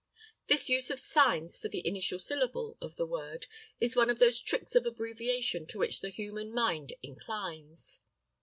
This 0.47 0.67
use 0.67 0.89
of 0.89 0.99
signs 0.99 1.59
for 1.59 1.67
the 1.69 1.87
initial 1.87 2.17
syllable 2.17 2.75
of 2.81 2.95
the 2.95 3.05
word 3.05 3.45
is 3.79 3.95
one 3.95 4.09
of 4.09 4.17
those 4.17 4.41
tricks 4.41 4.73
of 4.73 4.87
abbreviation 4.87 5.67
to 5.67 5.77
which 5.77 5.99
the 6.01 6.09
human 6.09 6.51
mind 6.51 6.93
inclines. 7.03 7.99